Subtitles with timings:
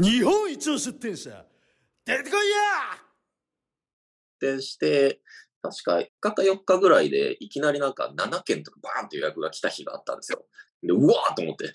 [0.00, 1.44] 日本一の出店者
[2.06, 2.96] 出てこいや
[4.40, 5.20] 店して、
[5.60, 10.46] 確か3日か4日ぐらいで、いきなりなんか7件とかバーンって予約が来た日があったんですよ。
[10.82, 11.74] で、うわーと思って。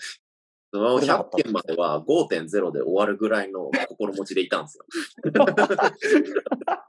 [0.74, 4.86] その100件までは5.0で終わるぐらいの心持ちでいたんですよ。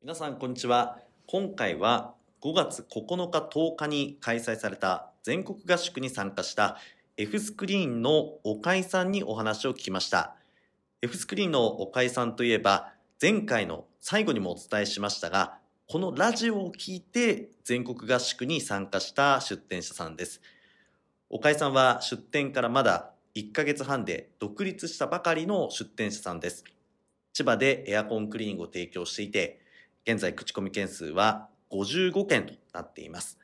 [0.00, 6.78] 皆さんこんにちは今回は5月9日10日に開催された全国合宿に参加した
[7.16, 10.37] F スクリーンの岡井さんにお話を聞きました
[11.00, 20.40] F スクリーンの岡井さんといえば前回の最後にもお伝えしましたがこのラジオを聞いて全国合宿に参加した出店者さんです。
[21.30, 26.64] 岡井さんは出店からまだ1ヶ月半で独立したばかりの出店者さんです。
[27.32, 29.60] 千葉でエアコンクリーニングを提供していて
[30.04, 33.38] 現在口コミ件数は55件となっています。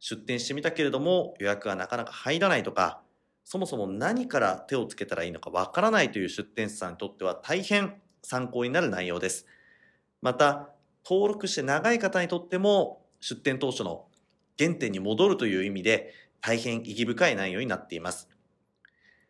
[0.00, 3.02] 出店してみたけれども予約がなかなか入らないとか
[3.46, 9.46] そもそも何から手をつけたらいいのかわからないという出店者さんにとっては大変参考になる内容です。
[10.20, 10.70] また
[11.08, 14.06] 登録して長い方にとっても出店当初の
[14.58, 18.28] 原点に戻るという意味で大変意義深い内容になっています。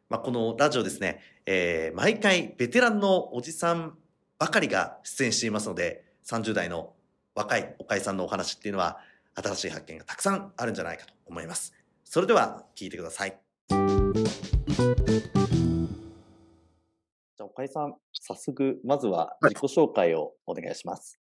[0.08, 3.98] まあ、このラジオですね、えー毎回ベテランのおじさん
[4.38, 6.94] ばかりが出演していますので30代の
[7.34, 8.98] 若い岡井さんのお話っていうのは
[9.34, 11.74] 新しい発見がたくさんあるんじゃないかと思います。
[12.02, 13.45] それでは聞いてください。
[17.56, 21.18] 岡井さん早速まずは自己紹介をお願いします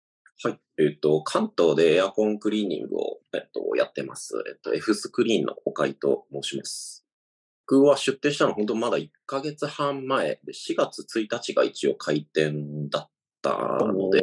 [0.44, 0.60] はい。
[0.78, 4.34] えっ、と、関東でエアコンクリーニングを、えっと、やってます。
[4.46, 7.04] えっと、F スクリーンの岡井と申します。
[7.66, 13.10] 僕は出店したの本当まだ1ヶ月半前で、4月1日が一応開店だっ
[13.42, 13.56] た
[13.86, 14.20] ので、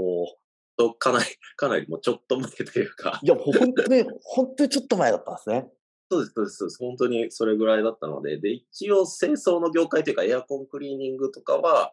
[1.00, 1.26] かなり、
[1.58, 5.68] かなりもうちょっと前というか、いや本当に本当にちょっと前だったんですね
[6.10, 6.78] そうです、そうです、そうです。
[6.80, 11.92] 本当にそれぐらいだったので、で、一応清掃の業界というかエアコンクリーニングとかは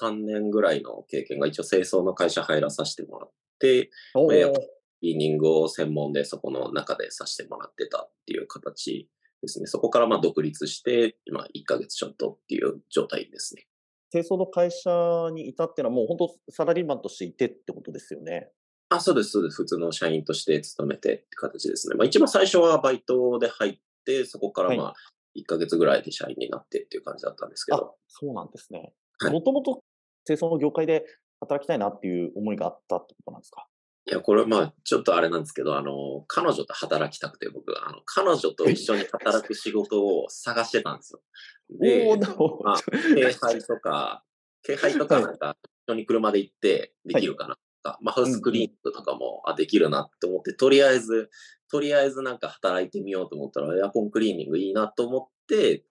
[0.00, 4.60] 3年ぐらいの経験が一応清掃の会社入らさせてもらって、おエアコンク
[5.02, 9.08] リーニングを専門でそこの中でさせてもらってたっていう形
[9.40, 9.66] ですね。
[9.66, 13.66] そこからまあ独立して、今1ヶ月ちょっとっていう状態ですね。
[14.10, 18.48] 清掃の会社にいたっていうのはもう本当サラリーマンとしていてってことですよね
[18.94, 19.56] あ、そうです、そうです。
[19.56, 21.96] 普通の社員として勤めてって形ですね。
[21.96, 24.94] まあ一番最初はバイトで入って、そこからまあ
[25.36, 27.96] 1ヶ月ぐらいで社員になってっていう感じだったんですけあど。
[28.08, 29.82] そうなんですねはいもともと
[30.26, 31.04] 清掃の業界で
[31.40, 33.66] 働きたいなっていう思いがあったってことなんですか？
[34.06, 41.22] いや、これまあ、ちょっとあれなんですけど、あの、彼女と働きたくて、僕、あの、彼女と一緒に働く仕事を探してたんですよ。
[41.80, 44.22] で、おーなるほどまあ、軽配とか、
[44.62, 45.56] 軽配とかなんか、
[45.86, 51.30] 一緒に車で行ってできるかなとか、まあ、ハウスクリーニングとかも、あ、できるなって思って、とりあえず、
[51.70, 55.84] とりあえずなんか働いてみようと思ったら、エアコンクリーニングいいなと思って、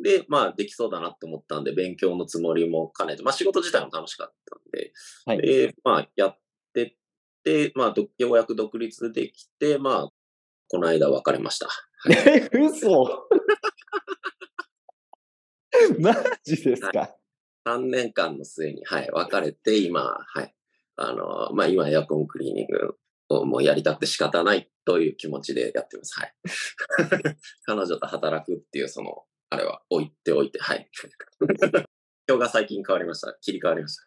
[0.00, 4.92] で、まあ、できそうだなって思ったんで、勉強のつもりも兼ねて、まあ、仕事自体も楽しかったんで、
[5.24, 5.42] はい。
[5.42, 6.38] で、まあ、やっ
[6.72, 6.94] てっ
[7.42, 10.10] て、まあ、どようやく独立できて、まあ、
[10.68, 11.68] この間別れました。
[12.10, 13.28] え、嘘。
[15.98, 16.14] マ
[16.44, 17.16] ジですか
[17.66, 20.54] ？3年間の末に、はい、別れて、今、はい、
[21.00, 22.96] あの、まあ、今、エアコンクリーニング
[23.28, 26.18] をもうやりたくて仕方ないという気持ちでやってます。
[26.20, 26.34] はい。
[27.64, 30.90] 彼女と働くっていう、その、あれは置いておいて、はい。
[32.28, 33.32] 今日が最近変わりました。
[33.40, 34.02] 切り替わりました。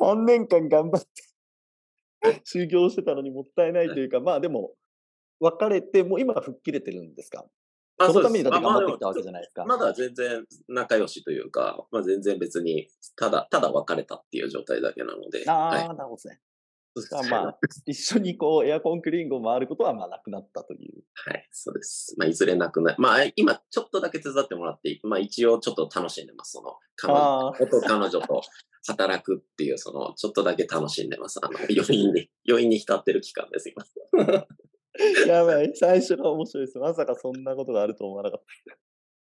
[0.04, 1.08] 3年間頑張って
[2.44, 4.74] 修行してたのにもったいないというか、まあでも、
[5.40, 7.46] 別れて、もう今は吹っ切れてるんですか？
[8.06, 9.64] そのためにだって頑張ってきたわけじゃないですか。
[9.64, 15.44] まだ全然仲良しというか、まあ、全然別に、ただ、ただ別れたっていう状態だけなので。
[15.48, 16.40] ああ、はいなるほどですね。
[16.96, 21.02] そうですじゃあまあ、一緒にこう、エアコンクリーニングを回ることはまあなくなったという。
[21.14, 22.14] はい、そうです。
[22.18, 26.52] まあ、いずれなくなまあ、今、ちょっとだけ手伝ってもらって、まあ、一応ちょっと楽しんでます。
[26.52, 28.42] その、彼女あー元彼女と
[28.86, 31.40] 働くっていう、その、ちょっとだけ楽しんでます。
[31.42, 33.84] あの、余韻に、余韻に浸ってる期間です、今。
[35.26, 36.78] やばい、最初が面白いです。
[36.78, 38.42] まさかそんなことがあると思わなかっ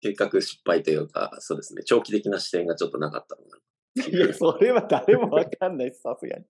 [0.02, 4.10] 計画失敗というか、そうですね、長期的な視点がちょっとなかったので。
[4.10, 4.16] た。
[4.16, 6.44] いや、それは誰もわかんないです、さすがに。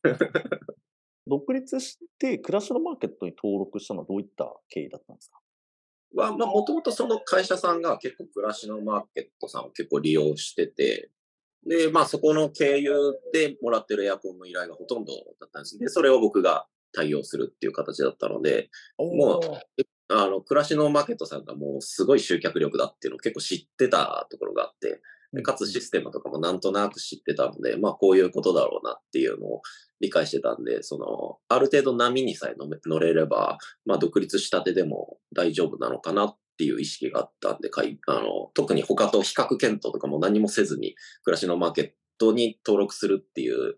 [1.27, 5.41] 独立して、暮らしのマーケットに登録したのはどういった経緯だったんですか？
[6.15, 11.11] は、まあ、もともとその会社さんが結構暮らしのマーケットさんを結構利用してて、
[11.67, 15.79] で、まあそこの経由でもらってるエアコンの依頼がほとんどだったんです。
[15.79, 25.01] で、それを僕が対応するっていう形だったので、もうあの、暮らしのマーケットさんがもうすごい集客力だっていうのを結構知ってたところがあって、
[25.33, 29.63] でかつシステムとかもなんとなく知ってたので、まあこういうことだろうなっていうのを
[30.01, 40.95] 理解してたんで、その、ある程度波にさえ乗れれば、まあ独立したてでも大丈夫なのかなっっていう意識があったんで、かいあの特に他と比較検討とかも何もせずに、
[41.25, 41.91] 暮らしのマーケッ
[42.21, 43.77] トに登録するっていう、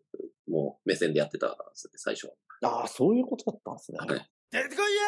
[0.49, 2.33] もう目線でやってたんですね、最初。
[2.63, 3.99] ああ、そういうことだったんですね。
[3.99, 4.09] はい。
[4.51, 5.03] 出てこいや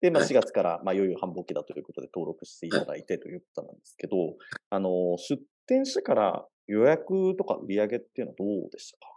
[0.00, 4.16] で、まあ、はい4月から、まあ、いよいよ繁忙期だということで登録していただいてということなんですけど、
[4.70, 9.12] あの、出店してから予約とか売り上げっていうのはどうでしたか？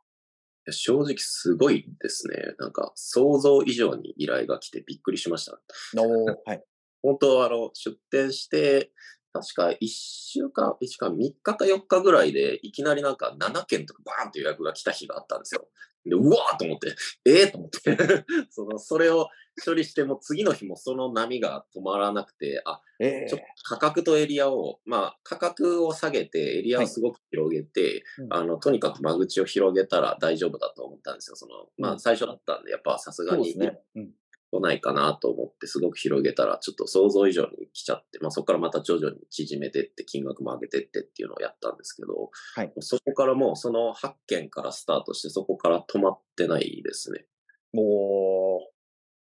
[0.71, 2.35] 正直すごいですね。
[2.59, 5.59] なんか想像以上に依頼が来てびっくりしました。
[5.99, 6.63] おはい。
[7.01, 8.91] 本当あの、出店して、
[9.31, 15.67] 確か1週間、1週間3日か4日ぐらいで、いきなりなんか7件とかバーンと予約が来た日があったんですよ。
[16.05, 16.95] で、うわーと思って、
[17.25, 19.29] ええー、と思って、 その、それを
[19.63, 31.35] 処理しても次の日もその波が止まらなくて、あ、ええちょ価格とエリアを、まあ、価格を下げて、エリアをすごく広げて、うんあの、とにかく間口を広げたら大丈夫だと思ったんですよ。
[31.35, 33.79] その、まあ、うん最初だったんで、やっぱさすがにね。
[33.95, 34.13] うん。
[34.51, 47.25] 来ないかなと思って、すごく広げたら、ちょっと想像以上に来ちゃって、まあ、そこからまた徐々に縮めてって、金額も上げてってっていうのをやったんですけど、はいそこからもう、その8件からスタートして、そこから止まってないですね。
[47.73, 48.67] も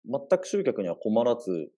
[0.05, 1.71] う、全く集客には困らず、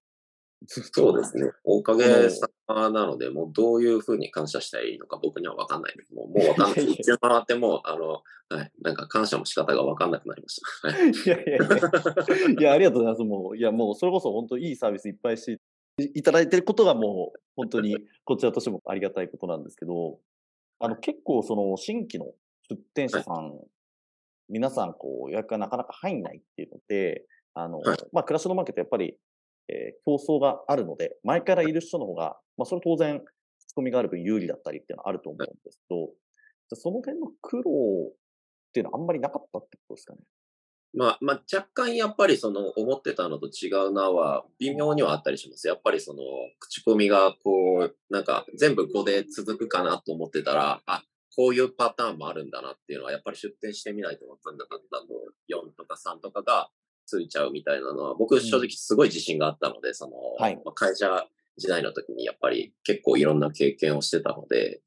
[0.67, 1.51] そうですね。
[1.63, 6.13] おかげさまなので、もうどういうふうに感謝したらいいのか僕には分かんないです。
[6.13, 6.73] もうもう分かんない。
[6.73, 10.87] いやいや一周回ってもう、あの、はい、なんか感謝の仕方が分かんなくなりました。
[10.89, 11.09] はい。
[11.09, 13.23] いやいやいや、いや、ありがとうございます。
[13.23, 15.57] もう、いや、もう、それこそ本当いいサービスいっぱいしてい
[16.15, 20.19] いただいてることがもう、本当に こちらとしてもありがたいことなんですけど、
[20.79, 22.33] あの、結構その新規の
[22.69, 23.59] 出店者さん、
[24.49, 29.17] 皆さんこう予約がなかなか入んないっていうので、あの、はいまあ、暮らしのマーケットやっぱり、
[29.71, 33.21] えー競争があるので、前からいる人の方が、まあ、それ当然、
[33.59, 38.13] 仕込みがある分有利だったりっていうのはあると思うんですけど、じゃあその辺の苦労っ
[38.73, 40.19] ていうのはあんまりなかったってことですかね？
[40.93, 45.67] まあ、まあ、若干やっぱりその思ってたのと違うなは微妙にはあったりします。
[45.67, 46.19] やっぱりその
[46.59, 51.03] 口コミがこう、なんか全部5で続くかなと思ってたら、あ、
[51.37, 55.07] こういうパターンもあるんだなっていうのはやっぱり出店してみないと分かんなかったと
[55.49, 56.69] 4とか3とかが
[57.05, 61.25] ついちゃうみたいなのは僕正直すごい自信があったので、その、はいまあ会社
[61.57, 64.81] 時代の時にやっぱり結構いろんな経験をしてたので、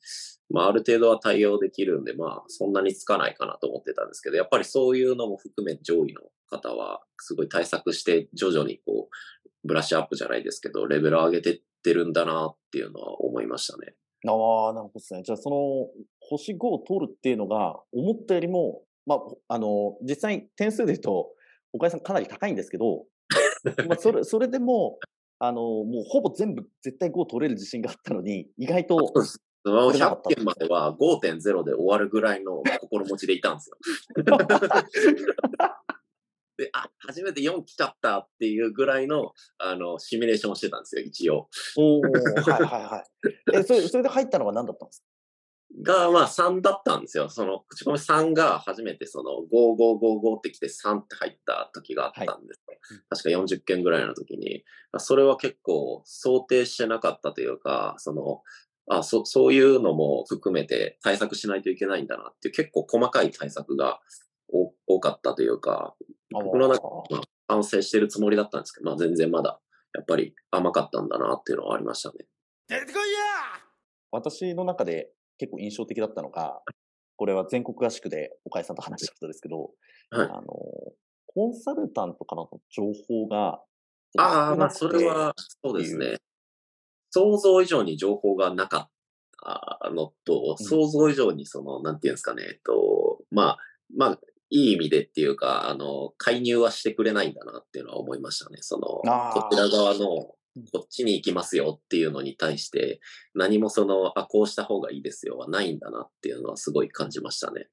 [0.51, 13.95] まあ、ある程度は対応できるんで、まあ、そんなにつかないかなと思ってたんですけど、やっぱりそういうのも含め上位の方は、すごい対策して、徐々にこう、ブラッシュアップじゃないですけど、レベル上げてってるんだなっていうのは思いましたね。
[14.27, 15.23] ああ、なるほどですね。
[15.23, 15.57] じゃあ、その、
[16.21, 19.19] 星5を取るっていうのが、思ったよりも、まあ、
[19.49, 21.33] あの、実際に点数で言うと、
[21.75, 23.05] 岡井さんかなり高いんですけど、
[23.89, 24.99] まあ、それ、それでも、
[25.41, 29.13] あの、もうほぼ全部絶対5取れる自信があったのに、意外と、
[29.67, 33.77] そのれなかった100件までは5.0で終わるぐらいの心持ちでいたんですよ。
[36.57, 41.49] で、あ、初めて4来ちゃったっていうぐらいの、あの、シミュレーションをしてたんですよ、一応。
[41.77, 43.05] おおはいはいはい。
[43.59, 45.03] え、それ、それで入ったのは何だったんです
[45.83, 47.29] が、まあ3だったんですよ。
[47.29, 52.97] その、口コミ3が初めてその、5555って来て3って入った時があったんですよ。
[53.11, 54.65] 確か40件ぐらいの時に。
[54.99, 58.43] それは結構想定してなかったというか、その、
[58.87, 64.01] あそそういうのも含めて対策しないといけないんだなっていう結構細かい対策が
[64.53, 65.95] 多多かったというか、
[66.33, 69.59] か僕の中まあ完成してるつもりだったんですけど、まあ全然まだ
[69.95, 72.27] やっぱり甘かったんだなっていうのはありましたね。
[72.69, 73.65] 出てこいや
[74.11, 76.61] 私の中で結構印象的だったのが、
[77.17, 79.71] これは全国合宿で岡井さんと話したことですけど、
[80.11, 80.45] はいあの、
[81.27, 83.61] コンサルタントからの情報が、
[84.17, 86.17] ああ、まあ、それは、そうですね。
[87.11, 88.89] 想像以上に情報がなかっ
[89.83, 93.59] たのと、うん想像以上にその、なんていうんですかね、えっと、まあ、
[93.97, 94.19] まあ、
[94.51, 98.59] いい意味でっていうか、あの、介入はしてくれないんだなっていうのは思いましたね。
[98.61, 98.87] その、
[99.33, 100.27] こちら側のうん、
[100.73, 103.01] こっちに行きますよっていうのに対して、
[103.35, 107.69] 何もその、あ、こうした方がいいですよはないんだなっていうのはすごい感じましたね。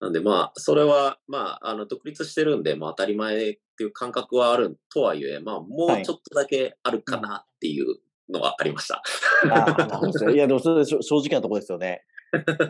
[0.00, 7.98] なんでまあ、それは、まあ、あの、独立してるんで、まあ当たり前っていう感覚はあるとはいえ、まあ、もはいうちょっとだけあるかなっていう
[8.28, 9.02] のはありました。
[9.50, 10.34] ああ、なるほどですね。
[10.34, 12.04] いや、でもそれ正直なところですよね。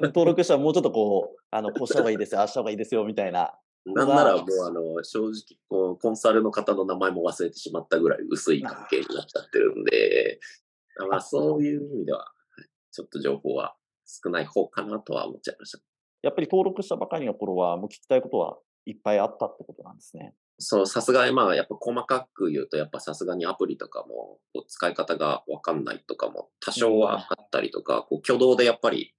[0.06, 3.54] 登録したらもうちょっとこう、あの、こうした方がいいですよ、ああした方がいいですよ、みたいな。
[3.84, 10.40] なんならもう、あの、正直こう、コンサルの方の名前も忘れてしまったぐらい薄い関係になっちゃってるんで、
[11.10, 12.42] まあ、そういう意味では、はい
[12.92, 13.74] ちょっと情報は
[14.06, 15.82] 少ない方かなとは思っちゃいました。
[16.20, 20.34] やっぱり登録したばかりの頃は、もう聞きたいことはいっぱいあったってことなんですね。
[20.58, 29.14] そう、さすがにまあ、やっぱ細かく言うと、やっぱさすがにアプリとかも、使い方がわかんないとかも多少はあったりとか、こう挙動でやっぱり、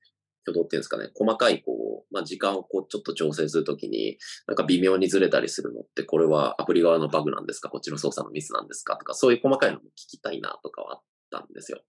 [0.47, 7.69] 挙動っていうんですかね、細かい、こう、まあ、時間をこう、ちょっと調整するときに、なんか微妙にずれたりするのって、これはアプリ側のバグなんですか？
[7.69, 8.97] こっちの操作のミスなんですか？
[8.97, 11.79] とか、そういう細かいのも聞きたいなとかはあったんですよ。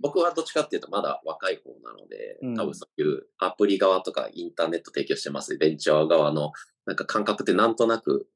[0.00, 5.56] 僕はどっちかっていうとまだ若い方なのでうん、多分そういうアプリ側とかインターネット提供してます。
[5.56, 6.50] ベンチャー側の
[6.84, 8.26] なんか感覚ってなんとなく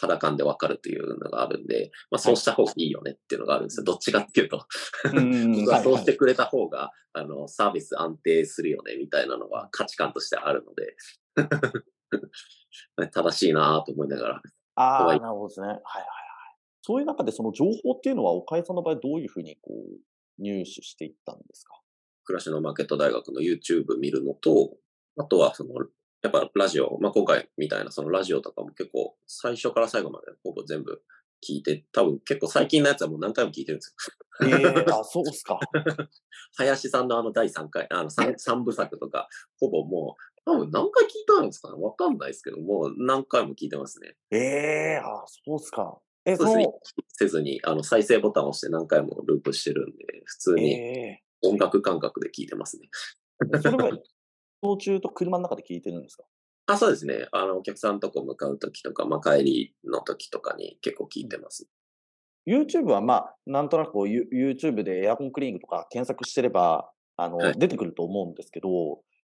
[0.00, 3.84] 肌感でわかるというのがあるんで、まあそうした方がいいよねっていうのがあるんですよ。
[3.84, 4.66] どっちかっていうと。
[5.12, 10.96] うん僕 はそうしてくれた方が、あの、サービス安定するよねみたいなのは価値観としてあるので、
[13.12, 14.42] 正しいなと思いながら。
[14.76, 15.66] ああ、はいなるほどですね。
[15.66, 16.10] はいはいはい。
[16.82, 21.80] そういう中でその情報っていうのは、岡井さんの場合どういうふうにこう、入手していったんですか？
[22.24, 24.76] 暮らしのマーケット大学の YouTube 見るのと、
[25.16, 25.74] あとはその、
[26.24, 31.02] やっぱラジオ、まあ、今回みたいなそのラジオとかも結構最初から最後までほぼ全部
[31.46, 33.94] 聞いて、多分結構最近のやつはもう何回も聞いてるんです
[34.40, 34.48] よ。
[34.48, 35.60] ええあ、そうですか。
[36.56, 39.28] 林さんのあの第3回、あの 3, 三部作とか、
[39.60, 40.16] ほぼも
[40.46, 44.16] う、多分何回聞いたんですかねわかんないですけど、もう何回も聞いてますね。
[44.30, 46.00] ええあ、そうですか。
[46.24, 46.80] え、そうですねの。
[47.08, 52.88] せずに、あの再生ボタンを押して何回もループしてるんで、普通にえ音楽感覚で聞いてますね。
[53.54, 53.98] え それは、
[54.64, 56.24] 途中と車の中で聞いてるんですか？
[56.66, 57.28] あ、そうですね。
[57.32, 61.68] あの、お客さんとこ向かうときとか、まあ、帰りのときとかに結構聞いてます。
[62.46, 68.68] YouTube はまあ、なんとなくこう、ユ YouTube でエアコンクリーニングとか検索してれば、あの、はい出てくると思うんですけど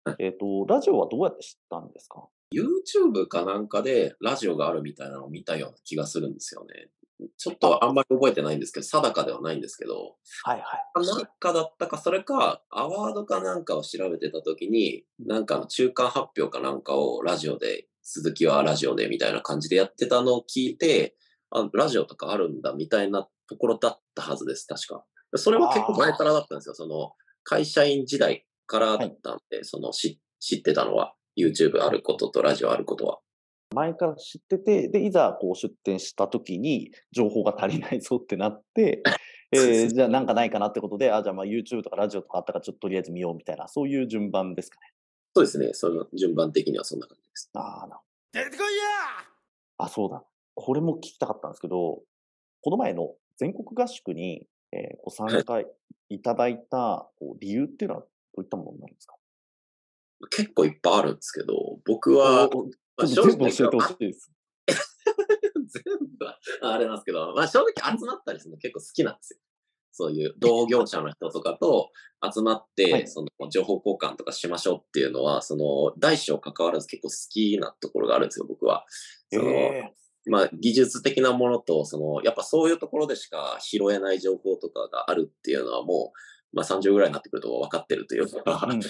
[0.05, 6.91] はい、えっ、と、ラジオはどうやって知ったんですか？YouTube かなんかでラジオがあるみたいなのを見たような気がするんですよね。
[7.37, 11.07] ちょっとあんまり覚えてないんですけど、定かではないんですけど、はいはい。
[11.07, 21.17] なんかだったか、それか、アワードかなんかを調べてたときに、なんかの中間発表かなんかをラジオで、鈴木はラジオでみたいな感じでやってたのを聞いて、
[21.51, 25.05] あ、ラジオとかあるんだみたいなところだったはずです、確か。
[25.37, 26.75] それは結構前からだったんですよ。
[26.75, 27.13] その、
[27.45, 33.19] 会社員時代からだったんで、その知、知ってたのは、YouTube あることとラジオあることは。
[33.75, 39.03] 前から知ってて、で、いざこう出店した時に情報が足りないぞってなって、
[39.53, 44.87] えー、じゃあなんかないかなってことで、あ、じゃあまあ YouTube とかラジオとかあったからちょっととりあえず見ようみたいな、そういう順番ですかね。
[45.35, 45.73] そうですね。
[45.73, 47.51] その順番的にはそんな感じです。
[47.55, 48.01] ああ、な
[48.33, 48.83] 出てこいや
[49.79, 50.25] あ、そうだ。
[50.55, 52.03] これも聞きたかったんですけど、
[52.63, 55.61] この前の全国合宿に、えーご参加
[56.11, 58.09] いただいたこう理由っていうのはど
[58.39, 59.17] ういったものになるんですか？
[60.31, 62.49] 結構いっぱいあるんですけど、僕は、
[63.01, 64.33] まあ全部教えてほしいです。
[65.71, 65.85] 全
[66.19, 69.41] 部はあれなんですけど、まあ正直集まったりするの結構好きなんですよ。
[69.93, 71.91] そういう同業者の人とかと
[72.33, 78.87] 集まっ て、はいその情報交換とかしましょうっていうのは、その大小関わらず結構好きなところがあるんですよ、僕は。
[79.33, 79.93] そのえ
[80.27, 86.19] まあ技術的なものと、その、やっぱそういうところでしか拾えない情報とかがあるっていうのはもう、
[86.53, 88.81] まあ30ぐらいになってくると分かってるというか、ーうんうん。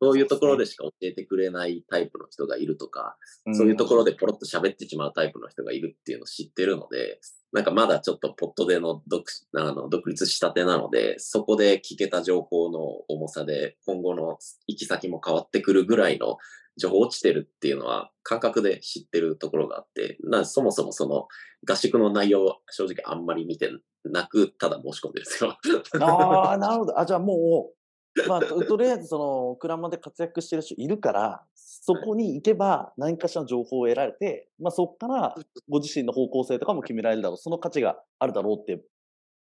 [0.00, 3.16] そういうところでしか教えてくれないタイプの人がいるとか、
[3.50, 3.54] ん。
[3.56, 7.20] そういうところでポロッと喋ってしまうタイプの人がいるっていうのを知ってるので、
[7.52, 9.24] なんかまだちょっとポットでの独
[9.56, 16.36] あの独立したてなので、そこで聞けた情報の重さで今後の行き先も変わってくるぐらいの
[16.78, 21.26] 情報落ちてるっていうのは感覚で知ってるところがあって、なそもそもその
[21.68, 23.70] 合宿の内容を正直あんまり見て
[24.12, 25.56] なく、ただ申し込んでるんですよ。
[26.00, 26.98] ああ、 なるほど。
[26.98, 27.70] あ、じゃあも
[28.16, 35.34] う、まあ、ととりあえず、その、クラマで活躍してる人いるから、そこに行けば何かしらの情報を得られて、まあ、そこから
[35.68, 37.36] ご自身の方向性とかも決められるだろう。
[37.38, 38.84] その価値があるだろうって、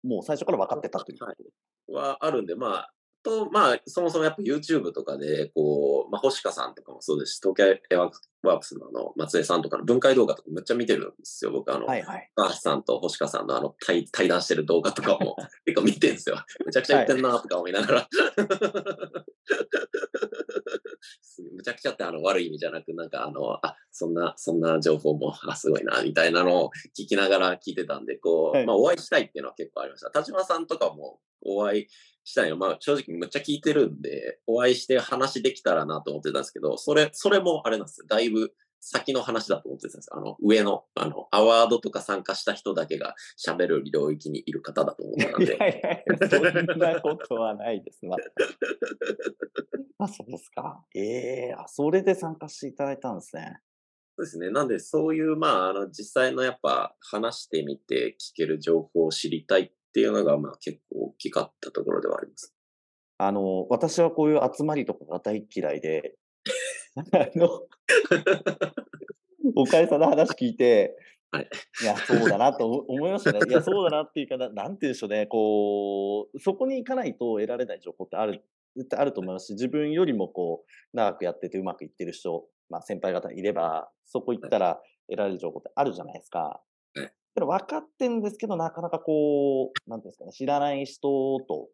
[0.03, 1.23] もう最初から分かってたという。
[1.23, 1.35] はい、
[1.93, 2.93] はあるんで、まあ、
[3.23, 11.73] と、まあ、そもそもやっぱ YouTube とかで、こう、まあ、星香さんとかもそうですし、東京エアワークスのあの、松江さんとかの分解動画とかめっちゃ見てるんですよ、僕。
[11.73, 12.31] あの、はいはい。
[12.35, 16.37] 高橋さんと星香さんのあの対対談してる動画とかも 結構見てるんですよ。
[16.65, 18.07] めちゃくちゃ言ってんなとか思いながら。
[21.21, 30.09] すむちゃくちゃってあの悪い意味じゃなく、なんかあの、あ、そんな、そんな情報も、あ、すごいな、みたいなのを聞きながら聞いてたんで、こう、はいまあお会いしたいっていうのは結構ありました。
[30.09, 31.87] 田島さんとかもお会い
[32.27, 38.07] したいの、まあ正直むっちゃ聞いてるんで、お会いして話できたらなと思ってたんですけど、それ、それもあれなんですよ。
[38.07, 40.09] だいぶ先の話だと思ってたんです。
[40.11, 45.57] あの、上の、あの、アワードとか参加した人だけが喋る領域にいる方だと思ってたんいで。
[45.57, 48.05] やいやいや、そんなことはないです。
[48.05, 48.17] まあ、
[50.03, 50.85] あそうですか。
[50.93, 53.61] ええあ、それで参加していただいたんですね。
[54.17, 54.49] そうですね。
[54.49, 62.53] なんで、そういう、まあ、あの、実際のやっぱ話してみて聞ける情報を知りたいっていうのが、まあ結構大きかったところではあります。
[63.17, 66.13] あの、私はこういう集まりとかが大嫌いで、
[67.13, 67.49] あの、
[69.55, 70.95] 岡井さんの話聞いて、
[71.31, 71.49] はい
[71.81, 73.39] いや、そうだなと思思いましたね。
[73.49, 78.43] いや、そうだなっていうかな、なんて言うんでしょうね、こう、そこに行かないと得られない情報ってある
[78.75, 86.61] 絶対あると思いますし、自分よりもこう、長くやっててうまくいってる人、まあ先輩方いれば、そこ行ったら得られる情報ってあるじゃないですか。
[87.45, 91.01] 分かってんですけど、なかなかこう、なんていうんですかね、知らない人
[91.47, 91.69] と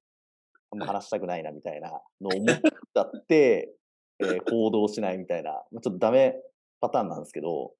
[0.71, 1.89] あんま話したくないなみたいな
[2.21, 3.73] のを思っちゃっ て、
[4.19, 6.35] えー行動しないみたいな、まあちょっとダメ
[6.81, 7.73] パターンなんですけど、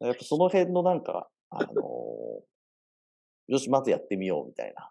[0.00, 1.74] やっぱその辺のなんか、あのー
[3.46, 4.90] よし、まずやってみようみたいな、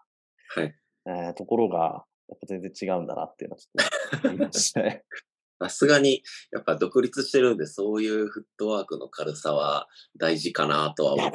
[0.54, 0.74] はい。
[1.06, 5.04] えーところが、やっぱ全然違うんだなっていうのはちょっと思いまし たね。
[5.60, 11.32] さすがに、やっぱ独立してるんで、そういうフットワークの軽さは大事かなとは思い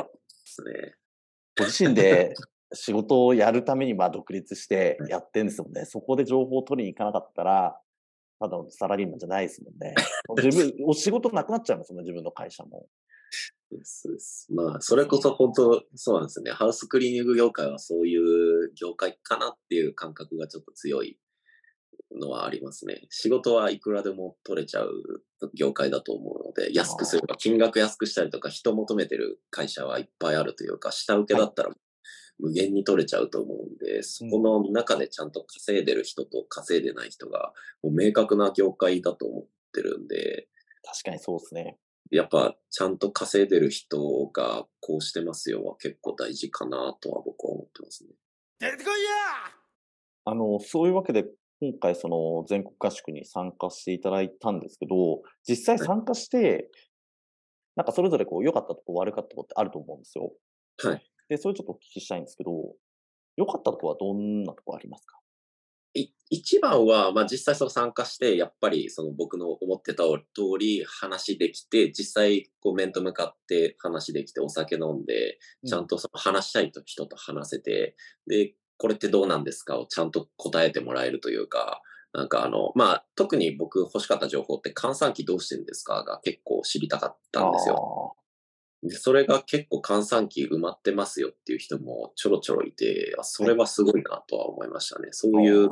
[0.60, 0.96] ますね。
[1.58, 2.34] ご自身で
[2.74, 5.86] 仕事をやるためにまあ独立してやってんですもんね。
[5.86, 7.80] そこで情報を取りに行かなかったら、
[8.40, 9.96] ただのサラリーマンじゃないですもんね。
[10.44, 12.88] 自分、お仕事なくなっちゃいますもんね、自分の会社も。
[13.84, 14.48] そうです。
[14.52, 16.52] まあ、それこそ本当、そうなんですね。
[16.52, 21.20] ハウスクリーニング業界はそういう業界かなっていう感覚がちょっと強い
[22.18, 23.02] のはありますね。
[23.10, 24.92] 仕事はいくらでも取れちゃう
[25.54, 31.70] 業界だと思うので、安くすれば、金額安くしたりとか、人求めてる会社はいっぱいあるというか、下請けだったら
[32.40, 40.48] 無限に取れちゃうと思うんで、そこの中でちゃんと稼いでる人と稼いでない人が、もう明確な業界だと思ってるんで、
[40.84, 41.78] 確かにそうですね。
[42.12, 44.00] やっぱちゃんと稼いでる人
[44.34, 48.10] がこうしてますよは結構大事かなとは僕は思ってますね。
[48.60, 49.60] 出てこいや
[50.26, 51.26] あの、そういうわけで、
[51.62, 56.70] 今回その全国合宿に参加していただいたんですけど、実際参加して、
[57.76, 60.32] なんかそれぞれこう良かったとこ悪かったとこってあると思うんですよ。
[60.84, 61.04] はい。
[61.28, 62.52] で、それちょっとお聞きしたいんですけど、
[63.38, 65.18] 良かったとこはどんなとこありますか？
[65.96, 70.20] い一番は、まあ、実際その参加して、やっぱりその僕の思ってた通
[70.60, 77.96] り話できて、実際こう面と向かって話できて、お酒飲んで、ちゃんとその話したい人と話せて、
[78.28, 81.82] で、これってどうなんですかをちゃんと答えてもらえるというか、
[82.14, 88.16] なんかあの、まあ、特に僕欲しかった情報って、閑散期どうしてるんですかが結構知りたかったんですよ。
[88.82, 95.10] で、それが結構閑散期埋まってますよっていう人もちょろちょろいて、あそれはすごいなとは思いましたね。
[95.12, 95.70] そういう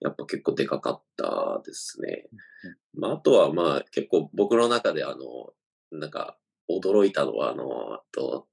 [0.00, 2.26] やっぱ結構でかかったですね。
[2.94, 5.52] まあ、あとはまあ結構僕の中であの、
[5.92, 6.36] なんか
[6.68, 8.48] 驚いたのはあの、あと、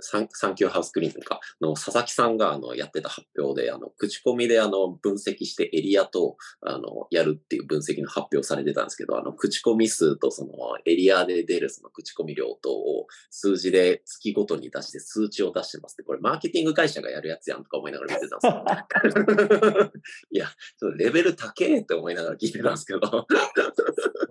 [0.00, 10.52] サンサンキューハウスクリーンとかの佐々木さんがあのやってた発表で、あの、口コミであの分析してエリアとあのやるっていう分析の発表されてたんですけど、あの、口コミ数とその
[10.84, 19.92] エリアで出るその口コミ量とを数字で月ごとに出して数値を出してますって、これマーケティング会社がやるやつやんとか思いながら見てたんですよ。
[20.30, 20.46] いや、
[20.78, 23.00] ちょっとレベル高えって思いながら聞いてたんですけど。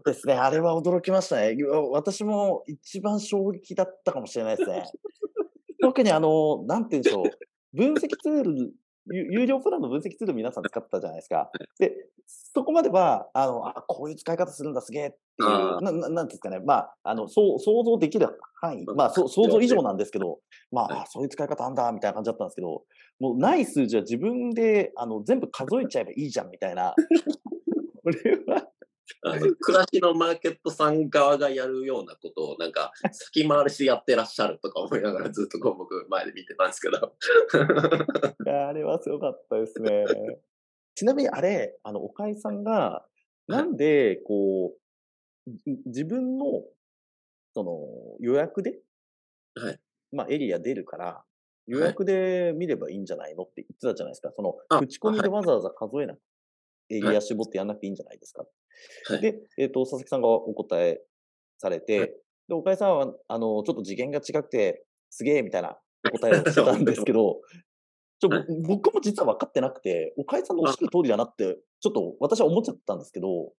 [0.06, 0.34] ですね。
[0.34, 1.58] あれは驚きましたね。
[1.91, 4.86] 私も一番衝撃だったかもしれないですね。
[5.82, 7.78] 特にあの、なんて言うんでしょう。
[7.78, 8.74] 分析ツール、
[9.10, 11.50] 有有料プランの分析ツール皆さん使ってたじゃないですか。
[11.80, 11.94] で、
[12.28, 16.60] そこまでは、あの、あ、こういう使い方するんだ、すげえっていう、なななんていうんですかね。
[16.60, 18.28] まあ、あの、そう、想像できる
[18.62, 20.40] 範囲、まあ、そ想像以上なんですけど、
[20.72, 22.84] まあ、あそういう使い方あんだ、みたいな感じだったんですけど、
[23.20, 26.94] もうない数字は自分で、あの、全部数えちゃえばいいじゃん、みたいな。
[28.04, 28.68] これは、
[29.24, 37.15] あの、暮らしのマーケットさん側がやるようなことを、なんか、先回りしてやってらっしゃるとか思いながらずっとこう僕前で見てたんですけど。
[38.46, 40.06] いやあれはすごかったですね。
[40.96, 43.06] ちなみにあれ、あの、岡井さんが、
[43.48, 44.74] なんで、こ
[45.48, 46.63] う、じ自分の、
[47.54, 48.80] その、予約で、
[49.56, 49.80] はい。
[50.12, 51.24] まあ、エリア出るから、
[51.67, 54.32] 予約で見ればいいんじゃないのって言ってたじゃないですか。
[54.36, 56.20] その、あ口コミでわざわざ数えなく
[56.89, 58.46] エリア絞ってやんなくていいんじゃないですか。
[59.06, 59.22] はい。
[59.22, 61.02] で、えっ、と、佐々木さんがお答え
[61.58, 62.13] されて、はい
[62.48, 67.42] で、岡井さんは、あの、ちょっと次元が違くて、すげえみたいなお 答えをしてたんですけど、
[68.20, 73.54] ちょ、はい僕も実は分かってなくて、岡井さんのおっしゃる通りだなって、ちょっと私は思っちゃったんですけど、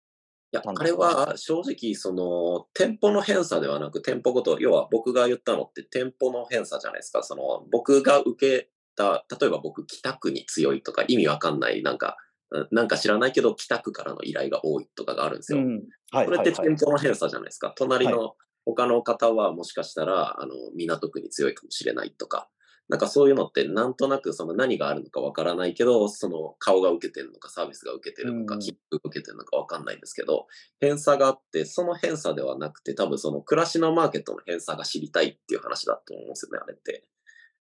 [0.53, 7.21] いや、あれは正直、その、店舗の偏差ではなく、店舗ごと、要は僕が言ったのって店舗の偏差じゃないですか。
[7.21, 12.26] その、僕が受けた、例えば僕、北区に強いとか、意味わかんない、なんか、うん
[12.71, 15.60] なんか知らないけど、北区からの依頼が多いとかがあるんですよ。
[15.60, 15.83] うん。
[16.12, 16.86] はい、これってはい、はい店。
[16.86, 17.73] 舗の偏差じゃないですか。
[17.77, 22.49] 隣の他の方はもしかしたら、あの、港区に強いかもしれないとか。
[22.89, 30.47] なんかそういうのってなんとなくその何があるのかわからないけど、その顔が受けてるのかサービスが受けてるのか、うんキック受けてるのかわかんないんですけど、
[30.79, 37.03] 偏差があって、その偏差ではなくて多分その暮らしのマーケットの偏差が知りたいっていう話だと思うんですよね、あれって。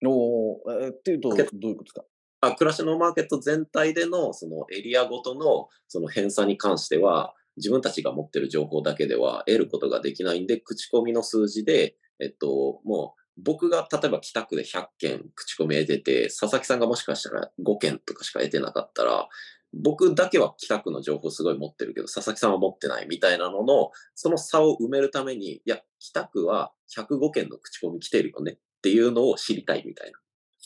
[0.06, 0.56] お
[0.90, 2.04] っていうと、どういうことですか？
[2.42, 19.28] あ暮らしのマーケット全体でのそのエリアごとのその偏差に関しては、自分たちが持ってる情報だけでは得ることができないんで、口コミの数字で、えっと、もう僕が例えば北区で100件口コミ得てて、佐々木さんがもしかしたら5件とかしか得てなかったら、
[19.74, 30.18] 僕だけは北区の情報すごい持ってるけど、佐々木さんは持ってないみたいなのの、その差を埋めるために、いや、北区は105件の口コミ来てるよねっていうのを知りたいみたいな。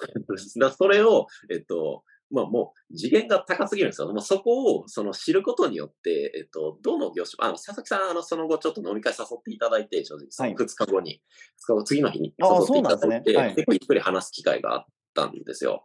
[0.60, 4.08] だそれを、えっと、まあもう次元が高すぎるんですよ。
[4.08, 11.22] もうそこをその知ることによって、えっと、どの業種、あの、佐々木さん、あの、その後ちょっと飲み会誘っていただいて、正直、そのはい2日後に、
[11.64, 15.84] 2日後、次の日に誘っていただいて、そうなんですねはい結構ゆっくり話す機会があったんですよ。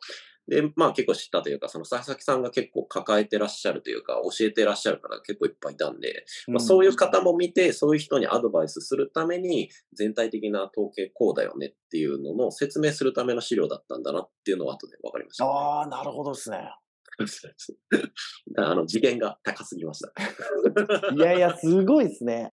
[0.48, 16.70] で、まあ結構知ったというか、その佐々木さんが結構抱えてらっしゃるというか、教えてらっしゃる方が結構いっぱいいたんで、まあ、そういう方も見て、そういう人にアドバイスするために、全体的な統計こうだよねっていうのの説明するための資料だったんだなっていうのは後で分かりました、ああ、なるほどですね。
[18.58, 21.14] あの次元が高すぎました。
[21.14, 22.52] いやいや、すごいですね。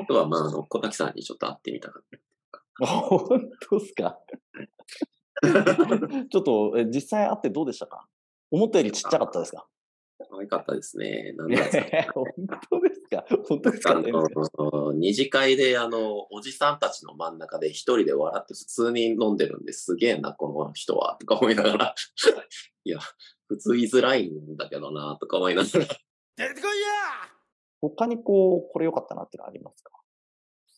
[0.00, 2.18] あとは、まあ、あの、小滝さんにちょっと会ってみたかった。
[2.86, 4.18] 本当ですか
[6.30, 8.06] ちょっと、え実際会ってどうでしたか？
[8.50, 9.66] 思ったよりちっちゃかったですか？
[10.30, 11.32] 可愛かったですね。
[11.36, 11.64] なんいだ
[12.14, 12.24] 本
[12.70, 13.24] 当ですか？
[13.48, 21.94] 本当ですあかねの、二次会で、あの、おじさんたちの真ん中で一人で笑って普通に飲んでるんですげえな、この人は、とか思いながら、
[22.84, 23.00] いや、
[23.48, 25.84] 普通言いづらいんだけどな、とか思いながら、
[26.36, 26.86] 出てこいや
[27.80, 29.90] 他にこう、これ良かったなっていうのありますか？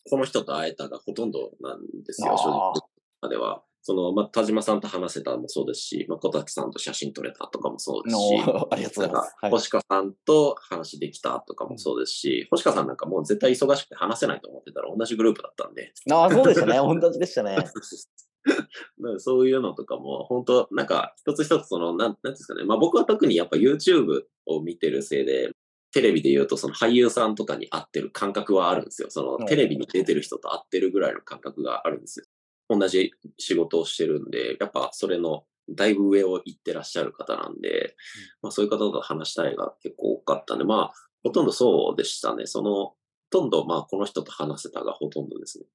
[0.09, 2.73] この人と会えたがほとんどなんですよ、正直。
[3.21, 3.63] までは。
[3.87, 9.35] その、まあ、田島さんと話せたもそうですし、まあ、小滝さんと写真撮れたとかもそうですし、の ありがとうございます。
[9.39, 15.93] はい、星川さんと話できたとかもそうですし、星川さんなんかもう絶対忙しくて話せないと思ってたら同じグループだったんで。
[16.11, 16.75] ああ、そうでしたね。
[16.75, 17.55] 同じでしたね。
[19.19, 22.65] そういうのとかも、本当なんか一つ一つその、なん、なんですかね。
[22.65, 25.51] まあ僕は特にやっぱ YouTube を見てるせいで、
[25.93, 29.07] テレビで言うとその俳優さんとかに合ってる感覚はあるんですよ。
[29.09, 32.25] そのうんテレビに出てる人と合ってるぐらいの感覚があるんですよ。
[32.69, 37.95] 同じ仕事をしてるんで、やっぱそれのだいぶ上を行ってらっしゃる方なんで、
[38.41, 42.45] まあそういう方と話したいが結構多かったんで、まあほとんどそうでしたね。
[42.45, 42.95] その、ほ
[43.29, 45.65] とんどまあこの人と話せたがほとんどですね。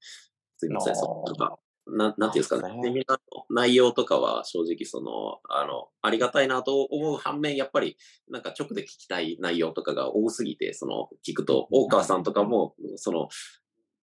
[0.59, 2.81] すいません、そなんかななんていうんですかね。
[2.83, 7.97] セミナーの内容とかは正直その、あの、ありがたいなと思う反面、やっぱり
[8.31, 13.29] なんか直で聞きたい内容とかが多すぎて、その、聞くと、大川さんとかも、その、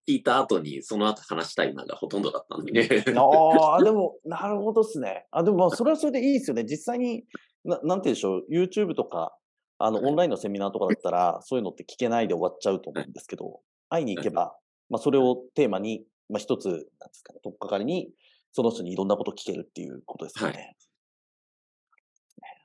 [0.09, 5.25] 聞いた後にその後話したいながほとんどだったんで、ああ、でも、なるほどですね。
[5.31, 6.63] あ、でも、まあそれはそれでいいですよね。
[6.63, 7.25] 実際に、
[7.63, 9.35] ななんて言うんでしょう、YouTube とか、
[9.77, 14.55] あの、オンラインのセミナーとかだったら、そういうのって聞けないで終わっちゃうと思うんですけど、会いに行けば、
[14.89, 18.09] まあ、それをテーマに、まあ、一つ、なんですかね、とっかかりに、
[18.51, 20.75] その人にいろんなこと聞けるっていうことですよね。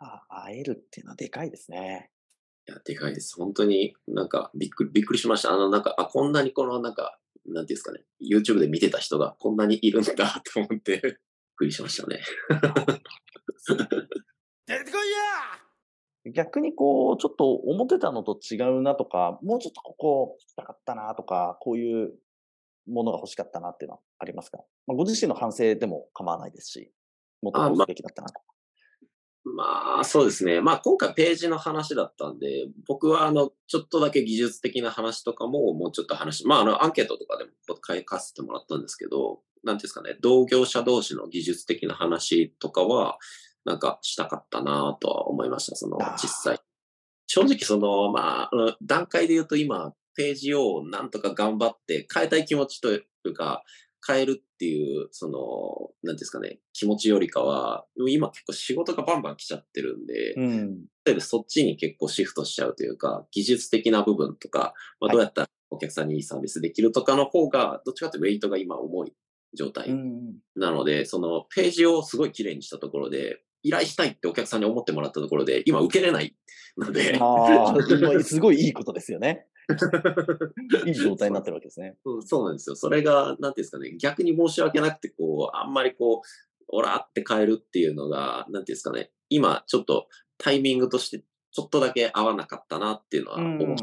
[0.00, 2.10] あ会えるっていうのはでかいですね。
[2.66, 3.36] いや、でかいです。
[3.36, 5.52] 本当になんかびっくり、びっくりしました。
[5.52, 11.12] あの、なんか、あ、こんなにこのなんか、なんていうんですかね、YouTube で見てた人がこんなにいるんだと思って、びっ
[11.56, 12.20] くりしましたね。
[14.66, 15.10] 出てこい
[16.26, 22.14] や逆にこう、ちょっと思ってたのと違うなとか、もうちょっとここ聞きたかったなとか、こういう
[22.86, 26.92] ものが欲しかったなっていうのはありますか、まあ、ご自身の反省でも構わないですし、
[27.42, 28.53] もっとこうすべきだったなとか。
[29.44, 30.60] まあ、そうですね。
[30.60, 43.18] まあ、今回ページの話だったんで、僕は、あの、ちょっとだけ技術的な話とかも、もうちょっと話、まあ、あの、アンケートとかでも書かせてもらったんですけど、なんていうんですかね、同業者同士の技術的な話とかは、
[43.64, 46.60] なんかしたかったなとは思いました、その実際。
[47.26, 53.64] 正直、その、まあ、段階で言うと今、ページをなんとか頑張って変えたい気持ちというか、
[54.06, 60.84] 変えるっていう、その、なんですかね、気持ちよりかは、今結構仕事がバンバン来ちゃってるんで、うん。
[61.04, 69.12] でそっちに結構シフトしちゃうというか、技術的な部分とか、まあ、はいどうやったらお客さんにいいサービスできるとかの方が、どっちかというとウェイトが今重い
[69.54, 70.34] 状態うん。
[70.56, 76.36] なので、そのページをすごい綺麗にしたところで、依頼したいってお客さんに思ってもらったところで、今受けれない
[76.76, 79.46] ので、ああ、今すごいいいことですよね。
[80.86, 81.96] いい状態になってるわけですね。
[82.04, 82.76] そうそうなんですよ。
[82.76, 91.24] それが、なんていうんですかね、逆に申し訳なくて、こう、あんまりこう、オラって変えるっていうのが、なんていうんですかね、今ちょっとタイミングとして
[91.54, 93.76] ちょっとだけ合わなかったなっていうのは思っ